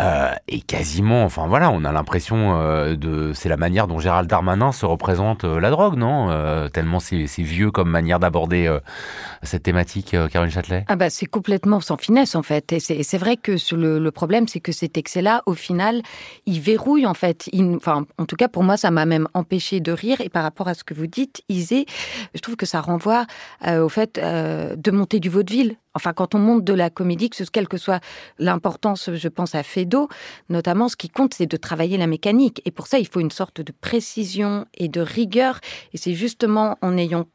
Euh, 0.00 0.32
et 0.48 0.60
quasiment, 0.62 1.24
enfin 1.24 1.46
voilà, 1.46 1.70
on 1.70 1.84
a 1.84 1.92
l'impression 1.92 2.58
euh, 2.58 2.96
de, 2.96 3.32
c'est 3.34 3.50
la 3.50 3.58
manière 3.58 3.86
dont 3.86 3.98
Gérald 3.98 4.30
Darmanin 4.30 4.72
se 4.72 4.86
représente 4.86 5.44
euh, 5.44 5.60
la 5.60 5.68
drogue, 5.68 5.96
non? 5.96 6.30
Euh, 6.30 6.68
Tellement 6.68 7.00
c'est 7.00 7.26
vieux 7.38 7.70
comme 7.70 7.90
manière 7.90 8.18
d'aborder 8.18 8.66
euh, 8.66 8.80
cette 9.42 9.64
thématique, 9.64 10.16
Caroline 10.32 10.52
Châtelet? 10.52 10.84
Ah 10.88 10.96
bah 10.96 11.10
c'est 11.10 11.26
complètement 11.26 11.80
sans 11.80 11.98
finesse 11.98 12.34
en 12.34 12.42
fait. 12.42 12.72
Et 12.72 12.80
c'est 12.80 13.18
vrai 13.18 13.36
que 13.36 13.52
le, 13.74 13.98
le 13.98 14.10
problème, 14.10 14.48
c'est 14.48 14.60
que 14.60 14.72
cet 14.72 14.96
excès-là, 14.96 15.42
au 15.44 15.54
final, 15.54 16.00
il 16.46 16.60
verrouille 16.60 17.04
en 17.04 17.14
fait. 17.14 17.50
Enfin, 17.76 18.06
en 18.16 18.26
tout 18.26 18.36
cas 18.36 18.48
pour 18.48 18.62
moi, 18.62 18.76
ça 18.76 18.90
m'a 18.90 19.04
même 19.04 19.28
empêché 19.34 19.80
de 19.80 19.92
rire. 19.92 20.20
Et 20.20 20.28
par 20.30 20.44
rapport 20.44 20.68
à 20.68 20.74
ce 20.74 20.84
que 20.84 20.94
vous 20.94 21.08
dites, 21.08 21.42
Isée, 21.48 21.84
je 22.34 22.40
trouve 22.40 22.56
que 22.56 22.66
ça 22.66 22.80
renvoie 22.80 23.26
au 23.66 23.88
fait 23.88 24.18
de 24.18 24.90
monter 24.90 25.20
du 25.20 25.28
vaudeville. 25.28 25.76
Enfin, 25.94 26.12
quand 26.12 26.34
on 26.34 26.38
monte 26.38 26.64
de 26.64 26.72
la 26.72 26.90
comédie, 26.90 27.30
quelle 27.52 27.68
que 27.68 27.78
soit 27.78 28.00
l'importance, 28.38 29.10
je 29.12 29.28
pense 29.28 29.54
à 29.54 29.62
Fedo, 29.62 30.08
notamment, 30.48 30.88
ce 30.88 30.96
qui 30.96 31.08
compte, 31.08 31.34
c'est 31.34 31.46
de 31.46 31.56
travailler 31.56 31.96
la 31.96 32.06
mécanique. 32.06 32.62
Et 32.64 32.70
pour 32.70 32.86
ça, 32.86 32.98
il 32.98 33.08
faut 33.08 33.20
une 33.20 33.30
sorte 33.30 33.60
de 33.60 33.72
précision 33.72 34.66
et 34.74 34.88
de 34.88 35.00
rigueur. 35.00 35.60
Et 35.92 35.98
c'est 35.98 36.14
justement 36.14 36.78
en 36.82 36.96
ayant 36.96 37.26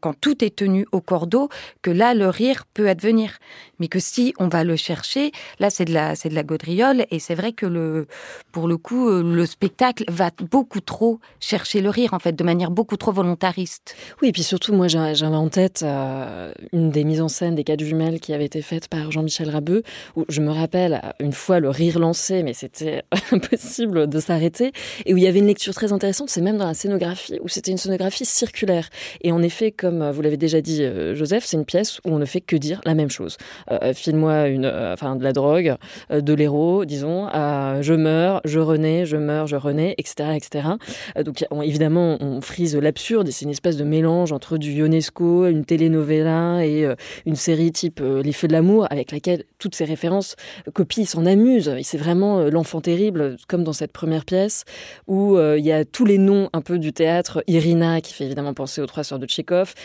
quand 0.00 0.14
tout 0.20 0.44
est 0.44 0.56
tenu 0.56 0.86
au 0.92 1.00
cordeau, 1.00 1.48
que 1.82 1.90
là, 1.90 2.14
le 2.14 2.28
rire 2.28 2.64
peut 2.74 2.88
advenir. 2.88 3.38
Mais 3.78 3.88
que 3.88 3.98
si 3.98 4.34
on 4.38 4.48
va 4.48 4.64
le 4.64 4.76
chercher, 4.76 5.32
là, 5.58 5.70
c'est 5.70 5.84
de 5.84 5.92
la, 5.92 6.14
c'est 6.14 6.28
de 6.28 6.34
la 6.34 6.42
gaudriole. 6.42 7.06
Et 7.10 7.18
c'est 7.18 7.34
vrai 7.34 7.52
que 7.52 7.66
le, 7.66 8.06
pour 8.52 8.68
le 8.68 8.76
coup, 8.76 9.08
euh, 9.08 9.22
le 9.22 9.46
spectacle 9.46 10.04
va 10.08 10.30
beaucoup 10.50 10.80
trop 10.80 11.20
chercher 11.40 11.80
le 11.80 11.90
rire, 11.90 12.14
en 12.14 12.18
fait, 12.18 12.32
de 12.32 12.44
manière 12.44 12.70
beaucoup 12.70 12.96
trop 12.96 13.12
volontariste. 13.12 13.94
Oui, 14.20 14.28
et 14.28 14.32
puis 14.32 14.42
surtout, 14.42 14.72
moi, 14.72 14.88
j'avais 14.88 15.26
en 15.26 15.48
tête 15.48 15.82
euh, 15.82 16.52
une 16.72 16.90
des 16.90 17.04
mises 17.04 17.20
en 17.20 17.28
scène 17.28 17.54
des 17.54 17.64
quatre 17.64 17.84
jumelles 17.84 18.20
qui 18.20 18.32
avait 18.32 18.44
été 18.44 18.62
faite 18.62 18.88
par 18.88 19.10
Jean-Michel 19.10 19.50
Rabeux, 19.50 19.82
où 20.16 20.24
je 20.28 20.40
me 20.40 20.50
rappelle 20.50 21.00
une 21.20 21.32
fois 21.32 21.60
le 21.60 21.70
rire 21.70 21.98
lancé, 21.98 22.42
mais 22.42 22.52
c'était 22.52 23.02
impossible 23.32 24.08
de 24.08 24.20
s'arrêter, 24.20 24.72
et 25.06 25.14
où 25.14 25.16
il 25.16 25.22
y 25.22 25.28
avait 25.28 25.38
une 25.38 25.46
lecture 25.46 25.74
très 25.74 25.92
intéressante, 25.92 26.30
c'est 26.30 26.40
même 26.40 26.58
dans 26.58 26.66
la 26.66 26.74
scénographie, 26.74 27.38
où 27.42 27.48
c'était 27.48 27.70
une 27.70 27.78
scénographie 27.78 28.24
circulaire. 28.24 28.88
Et 29.22 29.32
en 29.32 29.42
effet, 29.42 29.51
comme 29.76 30.10
vous 30.10 30.22
l'avez 30.22 30.36
déjà 30.36 30.60
dit, 30.60 30.82
euh, 30.82 31.14
Joseph, 31.14 31.44
c'est 31.44 31.56
une 31.56 31.64
pièce 31.64 31.98
où 32.04 32.10
on 32.10 32.18
ne 32.18 32.24
fait 32.24 32.40
que 32.40 32.56
dire 32.56 32.80
la 32.84 32.94
même 32.94 33.10
chose. 33.10 33.36
Euh, 33.70 33.92
File-moi 33.92 34.48
une, 34.48 34.64
euh, 34.64 34.92
enfin, 34.94 35.16
de 35.16 35.22
la 35.22 35.32
drogue, 35.32 35.74
euh, 36.10 36.20
de 36.20 36.32
l'héros, 36.34 36.84
disons, 36.84 37.26
à 37.30 37.82
je 37.82 37.94
meurs, 37.94 38.40
je 38.44 38.58
renais, 38.58 39.04
je 39.06 39.16
meurs, 39.16 39.46
je 39.46 39.56
renais, 39.56 39.94
etc., 39.98 40.30
etc. 40.36 40.68
Euh, 41.16 41.22
donc 41.22 41.44
on- 41.50 41.62
évidemment, 41.62 42.16
on 42.20 42.40
frise 42.40 42.76
l'absurde 42.76 43.28
et 43.28 43.32
c'est 43.32 43.44
une 43.44 43.50
espèce 43.50 43.76
de 43.76 43.84
mélange 43.84 44.32
entre 44.32 44.58
du 44.58 44.72
Ionesco, 44.72 45.46
une 45.46 45.64
telenovela 45.64 46.64
et 46.64 46.84
euh, 46.84 46.94
une 47.26 47.36
série 47.36 47.70
type 47.72 48.00
euh, 48.00 48.22
Les 48.22 48.32
Feux 48.32 48.48
de 48.48 48.52
l'amour, 48.52 48.86
avec 48.90 49.12
laquelle 49.12 49.44
toutes 49.58 49.74
ces 49.74 49.84
références 49.84 50.34
euh, 50.66 50.70
copient, 50.72 51.04
s'en 51.04 51.26
amusent. 51.26 51.74
Et 51.78 51.82
c'est 51.82 51.98
vraiment 51.98 52.38
euh, 52.38 52.50
l'enfant 52.50 52.80
terrible, 52.80 53.36
comme 53.48 53.64
dans 53.64 53.72
cette 53.72 53.92
première 53.92 54.24
pièce, 54.24 54.64
où 55.06 55.36
euh, 55.36 55.56
il 55.58 55.64
y 55.64 55.72
a 55.72 55.84
tous 55.84 56.04
les 56.04 56.18
noms 56.18 56.48
un 56.52 56.60
peu 56.62 56.78
du 56.78 56.92
théâtre. 56.92 57.42
Irina, 57.46 58.00
qui 58.00 58.14
fait 58.14 58.24
évidemment 58.24 58.54
penser 58.54 58.80
aux 58.80 58.86
Trois 58.86 59.04
Sœurs 59.04 59.18
de 59.18 59.26
Tchékov. 59.26 59.41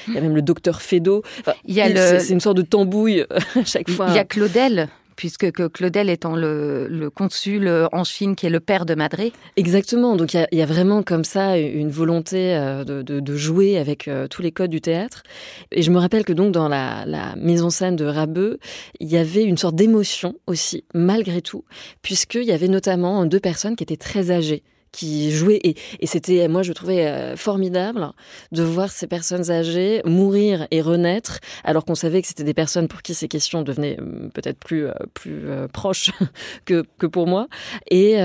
Il 0.07 0.13
y 0.13 0.17
a 0.17 0.21
même 0.21 0.35
le 0.35 0.41
docteur. 0.41 0.81
Enfin, 1.39 1.53
a 1.81 1.87
c'est- 1.87 2.13
le- 2.13 2.19
C'est 2.19 2.33
une 2.33 2.39
sorte 2.41 2.57
de 2.57 2.61
tambouille 2.63 3.25
à 3.55 3.63
chaque 3.65 3.89
fois. 3.89 4.07
Il 4.09 4.15
y 4.15 4.19
a 4.19 4.23
Claudel, 4.25 4.87
puisque 5.15 5.51
que 5.51 5.67
Claudel 5.67 6.09
étant 6.11 6.35
le, 6.35 6.87
le 6.87 7.09
consul 7.09 7.67
euh, 7.67 7.87
en 7.91 8.03
Chine, 8.03 8.35
qui 8.35 8.45
est 8.45 8.49
le 8.51 8.59
père 8.59 8.85
de 8.85 8.93
Madré. 8.93 9.33
Exactement. 9.55 10.15
Donc 10.15 10.33
il 10.33 10.37
y 10.37 10.39
a, 10.41 10.47
il 10.51 10.59
y 10.59 10.61
a 10.61 10.65
vraiment 10.67 11.01
comme 11.03 11.23
ça 11.23 11.57
une 11.57 11.89
volonté 11.89 12.55
euh, 12.55 12.83
de, 12.83 13.01
de- 13.01 13.19
de 13.19 13.35
jouer 13.35 13.77
avec 13.79 14.07
euh, 14.07 14.27
tous 14.27 14.41
les 14.43 14.51
codes 14.51 14.69
du 14.69 14.79
théâtre. 14.81 15.23
Et 15.71 15.81
je 15.81 15.89
me 15.91 15.97
rappelle 15.97 16.23
que 16.23 16.33
donc 16.33 16.51
dans 16.51 16.67
la, 16.69 17.03
la 17.07 17.35
mise 17.35 17.63
en 17.63 17.69
scène 17.71 17.95
de 17.95 18.05
Rabeux, 18.05 18.59
il 18.99 19.07
y 19.07 19.17
avait 19.17 19.43
une 19.43 19.57
sorte 19.57 19.75
d'émotion 19.75 20.35
aussi, 20.45 20.83
malgré 20.93 21.41
tout, 21.41 21.63
puisqu'il 22.03 22.43
y 22.43 22.51
avait 22.51 22.67
notamment 22.67 23.25
deux 23.25 23.39
personnes 23.39 23.75
qui 23.75 23.83
étaient 23.83 23.97
très 23.97 24.29
âgées 24.31 24.61
qui 24.91 25.31
jouaient 25.31 25.59
et, 25.63 25.75
et 25.99 26.07
c'était 26.07 26.47
moi 26.47 26.63
je 26.63 26.73
trouvais 26.73 27.07
euh, 27.07 27.35
formidable 27.35 28.11
de 28.51 28.63
voir 28.63 28.89
ces 28.91 29.07
personnes 29.07 29.49
âgées 29.51 30.01
mourir 30.05 30.67
et 30.71 30.81
renaître 30.81 31.39
alors 31.63 31.85
qu'on 31.85 31.95
savait 31.95 32.21
que 32.21 32.27
c'était 32.27 32.43
des 32.43 32.53
personnes 32.53 32.87
pour 32.87 33.01
qui 33.01 33.13
ces 33.13 33.27
questions 33.27 33.61
devenaient 33.61 33.97
euh, 33.99 34.29
peut-être 34.33 34.59
plus 34.59 34.87
euh, 34.87 34.93
plus 35.13 35.49
euh, 35.49 35.67
proches 35.67 36.11
que 36.65 36.83
que 36.97 37.05
pour 37.05 37.27
moi 37.27 37.47
et, 37.89 38.15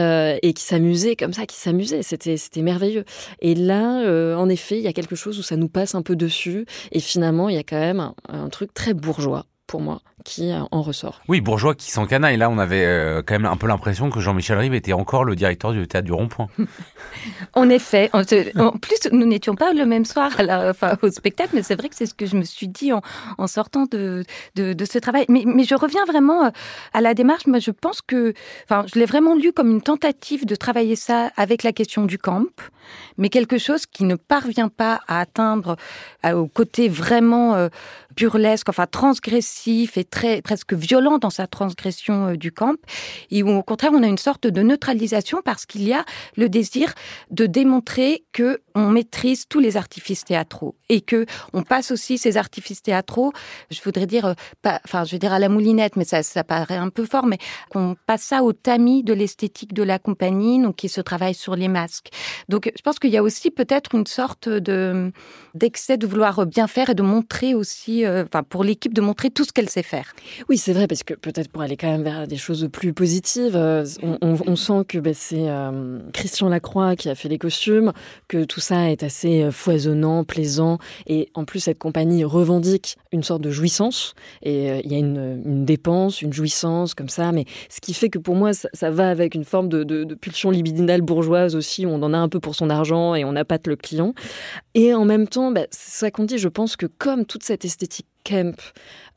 et 0.42 0.52
qui 0.52 0.62
s'amusaient 0.62 1.16
comme 1.16 1.32
ça, 1.32 1.46
qui 1.46 1.56
s'amusaient. 1.56 2.02
C'était 2.02 2.36
c'était 2.36 2.62
merveilleux. 2.62 3.04
Et 3.40 3.54
là, 3.54 4.36
en 4.36 4.48
effet, 4.48 4.78
il 4.78 4.82
y 4.82 4.88
a 4.88 4.92
quelque 4.92 5.16
chose 5.16 5.38
où 5.38 5.42
ça 5.42 5.56
nous 5.56 5.68
passe 5.68 5.94
un 5.94 6.02
peu 6.02 6.16
dessus. 6.16 6.66
Et 6.92 7.00
finalement, 7.00 7.48
il 7.48 7.56
y 7.56 7.58
a 7.58 7.62
quand 7.62 7.78
même 7.78 8.12
un 8.28 8.48
truc 8.48 8.74
très 8.74 8.94
bourgeois 8.94 9.46
pour 9.72 9.80
moi 9.80 10.02
qui 10.22 10.52
euh, 10.52 10.60
en 10.70 10.82
ressort. 10.82 11.22
Oui, 11.28 11.40
bourgeois 11.40 11.74
qui 11.74 11.90
s'encanaille. 11.90 12.36
Là, 12.36 12.50
on 12.50 12.58
avait 12.58 12.84
euh, 12.84 13.22
quand 13.24 13.34
même 13.34 13.46
un 13.46 13.56
peu 13.56 13.66
l'impression 13.66 14.10
que 14.10 14.20
Jean-Michel 14.20 14.58
Rive 14.58 14.74
était 14.74 14.92
encore 14.92 15.24
le 15.24 15.34
directeur 15.34 15.72
du 15.72 15.88
théâtre 15.88 16.04
du 16.04 16.12
Rond-Point. 16.12 16.48
En 17.54 17.68
effet, 17.68 18.10
en, 18.12 18.22
en 18.22 18.72
plus, 18.72 19.08
nous 19.12 19.26
n'étions 19.26 19.54
pas 19.54 19.72
le 19.72 19.84
même 19.84 20.04
soir 20.04 20.32
à 20.38 20.42
la, 20.42 20.70
enfin, 20.70 20.96
au 21.02 21.10
spectacle, 21.10 21.50
mais 21.54 21.62
c'est 21.62 21.76
vrai 21.76 21.88
que 21.88 21.94
c'est 21.94 22.06
ce 22.06 22.14
que 22.14 22.26
je 22.26 22.36
me 22.36 22.42
suis 22.42 22.66
dit 22.66 22.92
en, 22.92 23.00
en 23.38 23.46
sortant 23.46 23.84
de, 23.84 24.24
de, 24.56 24.72
de 24.72 24.84
ce 24.84 24.98
travail. 24.98 25.26
Mais, 25.28 25.44
mais 25.46 25.64
je 25.64 25.74
reviens 25.74 26.04
vraiment 26.04 26.46
euh, 26.46 26.50
à 26.94 27.00
la 27.00 27.14
démarche. 27.14 27.46
Moi, 27.46 27.58
je 27.58 27.70
pense 27.70 28.00
que, 28.00 28.34
enfin, 28.64 28.84
je 28.92 28.98
l'ai 28.98 29.06
vraiment 29.06 29.36
lu 29.36 29.52
comme 29.52 29.70
une 29.70 29.82
tentative 29.82 30.46
de 30.46 30.54
travailler 30.56 30.96
ça 30.96 31.30
avec 31.36 31.62
la 31.62 31.72
question 31.72 32.06
du 32.06 32.18
camp, 32.18 32.46
mais 33.18 33.28
quelque 33.28 33.58
chose 33.58 33.86
qui 33.86 34.04
ne 34.04 34.16
parvient 34.16 34.68
pas 34.68 35.00
à 35.06 35.20
atteindre 35.20 35.76
euh, 36.26 36.32
au 36.32 36.48
côté 36.48 36.88
vraiment 36.88 37.54
euh, 37.54 37.68
burlesque, 38.16 38.68
enfin 38.68 38.86
transgressif 38.86 39.61
et 39.66 40.04
très 40.04 40.42
presque 40.42 40.74
violent 40.74 41.18
dans 41.18 41.30
sa 41.30 41.46
transgression 41.46 42.28
euh, 42.28 42.36
du 42.36 42.52
camp, 42.52 42.76
et 43.30 43.42
au 43.42 43.62
contraire 43.62 43.92
on 43.94 44.02
a 44.02 44.06
une 44.06 44.18
sorte 44.18 44.46
de 44.46 44.62
neutralisation 44.62 45.42
parce 45.44 45.66
qu'il 45.66 45.82
y 45.82 45.92
a 45.92 46.04
le 46.36 46.48
désir 46.48 46.94
de 47.30 47.46
démontrer 47.46 48.24
que 48.32 48.60
on 48.74 48.90
maîtrise 48.90 49.46
tous 49.48 49.60
les 49.60 49.76
artifices 49.76 50.24
théâtraux 50.24 50.74
et 50.88 51.00
que 51.00 51.26
on 51.52 51.62
passe 51.62 51.90
aussi 51.90 52.18
ces 52.18 52.36
artifices 52.36 52.82
théâtraux, 52.82 53.32
je 53.70 53.80
voudrais 53.82 54.06
dire, 54.06 54.26
euh, 54.26 54.34
pas, 54.62 54.80
enfin 54.84 55.04
je 55.04 55.12
veux 55.12 55.18
dire 55.18 55.32
à 55.32 55.38
la 55.38 55.48
moulinette, 55.48 55.96
mais 55.96 56.04
ça, 56.04 56.22
ça 56.22 56.44
paraît 56.44 56.76
un 56.76 56.90
peu 56.90 57.04
fort, 57.04 57.26
mais 57.26 57.38
qu'on 57.70 57.96
passe 58.06 58.22
ça 58.22 58.42
au 58.42 58.52
tamis 58.52 59.02
de 59.02 59.12
l'esthétique 59.12 59.72
de 59.72 59.82
la 59.82 59.98
compagnie, 59.98 60.60
donc 60.60 60.76
qui 60.76 60.88
se 60.88 61.00
travaille 61.00 61.34
sur 61.34 61.56
les 61.56 61.68
masques. 61.68 62.10
Donc 62.48 62.70
je 62.76 62.82
pense 62.82 62.98
qu'il 62.98 63.10
y 63.10 63.16
a 63.16 63.22
aussi 63.22 63.50
peut-être 63.50 63.94
une 63.94 64.06
sorte 64.06 64.48
de 64.48 65.12
d'excès 65.54 65.98
de 65.98 66.06
vouloir 66.06 66.46
bien 66.46 66.66
faire 66.66 66.90
et 66.90 66.94
de 66.94 67.02
montrer 67.02 67.54
aussi, 67.54 68.04
euh, 68.04 68.24
enfin 68.24 68.42
pour 68.42 68.64
l'équipe 68.64 68.94
de 68.94 69.00
montrer 69.00 69.30
tout 69.30 69.44
ce 69.44 69.52
qu'elle 69.52 69.68
sait 69.68 69.82
faire. 69.82 70.14
Oui, 70.48 70.56
c'est 70.56 70.72
vrai, 70.72 70.86
parce 70.86 71.02
que 71.02 71.14
peut-être 71.14 71.50
pour 71.50 71.62
aller 71.62 71.76
quand 71.76 71.90
même 71.90 72.02
vers 72.02 72.26
des 72.26 72.36
choses 72.36 72.68
plus 72.72 72.92
positives, 72.92 73.56
euh, 73.56 73.84
on, 74.02 74.56
sent 74.56 74.84
que 74.86 74.98
ben, 74.98 75.14
c'est 75.14 75.46
Christian 76.12 76.48
Lacroix 76.48 76.96
qui 76.96 77.08
a 77.08 77.14
fait 77.14 77.28
les 77.28 77.38
costumes, 77.38 77.92
que 78.28 78.44
tout 78.44 78.60
ça 78.62 78.90
est 78.90 79.02
assez 79.02 79.42
euh, 79.42 79.50
foisonnant, 79.50 80.24
plaisant, 80.24 80.78
et 81.06 81.28
en 81.34 81.44
plus 81.44 81.60
cette 81.60 81.78
compagnie 81.78 82.24
revendique 82.24 82.96
une 83.12 83.22
sorte 83.22 83.42
de 83.42 83.50
jouissance, 83.50 84.14
et 84.42 84.70
euh, 84.70 84.80
il 84.84 84.92
y 84.92 84.94
a 84.94 84.98
une, 84.98 85.42
une 85.44 85.64
dépense, 85.64 86.22
une 86.22 86.32
jouissance 86.32 86.94
comme 86.94 87.08
ça, 87.08 87.32
mais 87.32 87.44
ce 87.68 87.80
qui 87.80 87.94
fait 87.94 88.08
que 88.08 88.18
pour 88.18 88.36
moi, 88.36 88.52
ça, 88.52 88.90
va 88.90 89.10
avec 89.10 89.34
une 89.34 89.44
forme 89.44 89.68
de, 89.68 90.14
pulsion 90.14 90.50
libidinale 90.50 91.02
bourgeoise 91.02 91.56
aussi, 91.56 91.86
on 91.86 92.02
en 92.02 92.12
a 92.12 92.18
un 92.18 92.28
peu 92.28 92.40
pour 92.40 92.54
son 92.54 92.70
argent 92.70 93.14
et 93.14 93.24
on 93.24 93.36
appâte 93.36 93.66
le 93.66 93.76
client. 93.76 94.14
Et 94.74 94.94
en 94.94 95.04
même 95.04 95.28
temps, 95.28 95.50
bah, 95.50 95.66
ça 95.70 96.10
qu'on 96.10 96.24
dit, 96.24 96.38
je 96.38 96.48
pense 96.48 96.76
que 96.76 96.86
comme 96.86 97.24
toute 97.24 97.42
cette 97.42 97.64
esthétique 97.64 98.06
camp, 98.24 98.56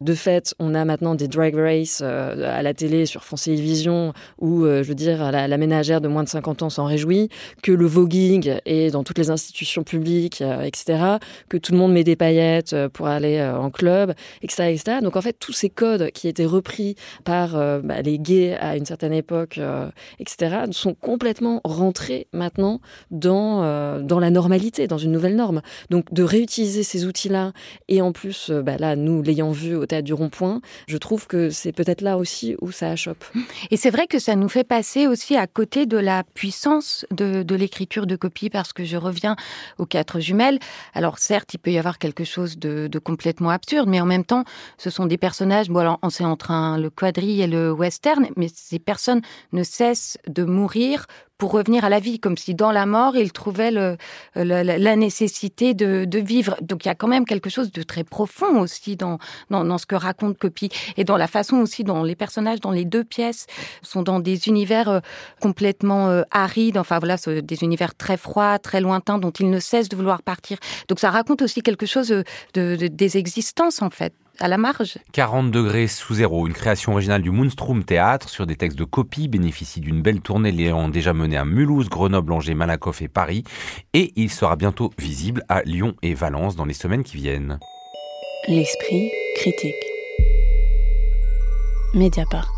de 0.01 0.13
fait, 0.13 0.53
on 0.59 0.75
a 0.75 0.83
maintenant 0.83 1.15
des 1.15 1.27
drag 1.27 1.55
race 1.55 2.01
euh, 2.03 2.57
à 2.57 2.61
la 2.61 2.73
télé 2.73 3.05
sur 3.05 3.23
France 3.23 3.43
Télévisions 3.43 4.13
où, 4.39 4.65
euh, 4.65 4.83
je 4.83 4.89
veux 4.89 4.95
dire, 4.95 5.31
la, 5.31 5.57
ménagère 5.57 6.01
de 6.01 6.09
moins 6.09 6.23
de 6.23 6.29
50 6.29 6.63
ans 6.63 6.69
s'en 6.69 6.85
réjouit, 6.85 7.29
que 7.63 7.71
le 7.71 7.85
voguing 7.85 8.59
est 8.65 8.91
dans 8.91 9.03
toutes 9.03 9.17
les 9.17 9.29
institutions 9.29 9.83
publiques, 9.83 10.41
euh, 10.41 10.61
etc., 10.61 11.17
que 11.47 11.57
tout 11.57 11.71
le 11.71 11.77
monde 11.77 11.93
met 11.93 12.03
des 12.03 12.17
paillettes 12.17 12.75
pour 12.89 13.07
aller 13.07 13.41
en 13.41 13.71
club, 13.71 14.13
etc., 14.41 14.71
etc. 14.71 14.97
Donc 15.01 15.15
en 15.15 15.21
fait, 15.21 15.33
tous 15.39 15.53
ces 15.53 15.69
codes 15.69 16.11
qui 16.11 16.27
étaient 16.27 16.45
repris 16.45 16.95
par 17.23 17.53
bah, 17.83 18.01
les 18.01 18.19
gays 18.19 18.55
à 18.59 18.75
une 18.75 18.85
certaine 18.85 19.13
époque, 19.13 19.59
etc., 20.19 20.65
sont 20.71 20.93
complètement 20.93 21.61
rentrés 21.63 22.27
maintenant 22.33 22.81
dans, 23.11 24.01
dans 24.01 24.19
la 24.19 24.29
normalité, 24.29 24.87
dans 24.87 24.97
une 24.97 25.11
nouvelle 25.11 25.35
norme. 25.35 25.61
Donc 25.89 26.13
de 26.13 26.23
réutiliser 26.23 26.83
ces 26.83 27.05
outils-là 27.05 27.53
et 27.87 28.01
en 28.01 28.11
plus, 28.11 28.51
bah, 28.51 28.77
là, 28.77 28.94
nous 28.95 29.21
l'ayant 29.21 29.51
vu 29.51 29.75
au 29.75 29.85
théâtre 29.85 30.05
du 30.05 30.13
Rond-Point, 30.13 30.61
je 30.87 30.97
trouve 30.97 31.27
que 31.27 31.49
c'est 31.49 31.71
peut-être 31.71 32.01
là 32.01 32.17
aussi 32.17 32.55
où 32.61 32.71
ça 32.71 32.89
achoppe. 32.89 33.23
Et 33.71 33.77
c'est 33.77 33.89
vrai 33.89 34.07
que 34.07 34.19
ça 34.19 34.35
nous 34.35 34.49
fait 34.49 34.63
passer 34.63 35.07
aussi 35.07 35.35
à 35.35 35.47
côté 35.47 35.85
de 35.85 35.97
la 35.97 36.23
puissance 36.23 37.05
de, 37.11 37.55
l'écriture 37.55 38.07
de 38.07 38.15
copie, 38.15 38.49
parce 38.49 38.73
que 38.73 38.83
je 38.83 38.97
reviens 38.97 39.35
aux 39.77 39.85
quatre 39.85 40.19
jumelles. 40.19 40.59
Alors 40.93 41.19
certes, 41.19 41.53
il 41.53 41.57
peut 41.59 41.71
y 41.71 41.77
avoir 41.77 41.97
quelque 41.97 42.23
chose 42.23 42.57
de, 42.57 42.89
complètement 42.99 43.49
absurde, 43.49 43.87
mais 43.87 44.01
en 44.01 44.05
même 44.05 44.25
temps, 44.25 44.43
ce 44.77 44.89
sont 44.89 45.05
des 45.05 45.17
personnages. 45.17 45.69
Bon, 45.69 45.79
alors 45.79 45.99
on 46.01 46.09
c'est 46.09 46.23
entre 46.23 46.51
un, 46.51 46.77
le 46.77 46.89
quadrille 46.89 47.41
et 47.41 47.47
le 47.47 47.71
western, 47.71 48.27
mais 48.35 48.47
ces 48.53 48.79
personnes 48.79 49.21
ne 49.51 49.63
cessent 49.63 50.17
de 50.27 50.43
mourir 50.43 51.07
pour 51.37 51.51
revenir 51.51 51.83
à 51.83 51.89
la 51.89 51.99
vie, 51.99 52.19
comme 52.19 52.37
si 52.37 52.55
dans 52.55 52.71
la 52.71 52.85
mort, 52.85 53.15
il 53.17 53.31
trouvait 53.31 53.71
le, 53.71 53.97
la, 54.35 54.95
nécessité 54.95 55.73
de, 55.73 56.05
de, 56.05 56.19
vivre. 56.19 56.55
Donc 56.61 56.85
il 56.85 56.87
y 56.87 56.91
a 56.91 56.95
quand 56.95 57.07
même 57.07 57.25
quelque 57.25 57.49
chose 57.49 57.71
de 57.71 57.83
très 57.83 58.03
profond 58.03 58.59
aussi 58.59 58.95
dans, 58.95 59.17
dans, 59.49 59.65
dans, 59.65 59.77
ce 59.77 59.85
que 59.85 59.95
raconte 59.95 60.37
Copy 60.37 60.69
et 60.97 61.03
dans 61.03 61.17
la 61.17 61.27
façon 61.27 61.57
aussi 61.57 61.83
dont 61.83 62.03
les 62.03 62.15
personnages 62.15 62.61
dans 62.61 62.71
les 62.71 62.85
deux 62.85 63.03
pièces 63.03 63.47
sont 63.81 64.01
dans 64.01 64.19
des 64.19 64.47
univers 64.47 64.89
euh, 64.89 64.99
complètement 65.41 66.09
euh, 66.09 66.23
arides, 66.31 66.77
enfin 66.77 66.99
voilà, 66.99 67.17
des 67.17 67.63
univers 67.63 67.95
très 67.95 68.17
froids, 68.17 68.57
très 68.59 68.79
lointains 68.79 69.17
dont 69.17 69.31
il 69.31 69.49
ne 69.49 69.59
cesse 69.59 69.89
de 69.89 69.95
vouloir 69.95 70.21
partir. 70.21 70.57
Donc 70.87 70.99
ça 70.99 71.09
raconte 71.09 71.41
aussi 71.41 71.61
quelque 71.61 71.85
chose 71.85 72.07
de, 72.09 72.23
de 72.53 72.87
des 72.87 73.17
existences 73.17 73.81
en 73.81 73.89
fait 73.89 74.13
à 74.39 74.47
la 74.47 74.57
marge. 74.57 74.97
40 75.11 75.51
degrés 75.51 75.87
sous 75.87 76.15
zéro, 76.15 76.47
une 76.47 76.53
création 76.53 76.93
originale 76.93 77.21
du 77.21 77.31
Moonstrom 77.31 77.83
Théâtre 77.83 78.29
sur 78.29 78.45
des 78.45 78.55
textes 78.55 78.77
de 78.77 78.83
copie, 78.83 79.27
bénéficie 79.27 79.79
d'une 79.79 80.01
belle 80.01 80.21
tournée 80.21 80.51
l'ayant 80.51 80.87
déjà 80.89 81.13
menée 81.13 81.37
à 81.37 81.45
Mulhouse, 81.45 81.89
Grenoble, 81.89 82.31
Angers, 82.33 82.55
Malakoff 82.55 83.01
et 83.01 83.07
Paris. 83.07 83.43
Et 83.93 84.13
il 84.15 84.29
sera 84.29 84.55
bientôt 84.55 84.91
visible 84.97 85.43
à 85.49 85.61
Lyon 85.63 85.95
et 86.01 86.13
Valence 86.13 86.55
dans 86.55 86.65
les 86.65 86.73
semaines 86.73 87.03
qui 87.03 87.17
viennent. 87.17 87.59
L'esprit 88.47 89.11
critique. 89.35 89.73
Mediapart. 91.93 92.54